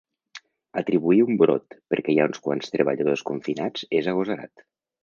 [0.81, 4.71] Atribuir un brot perquè hi ha uns quants treballadors confinats és agosarat.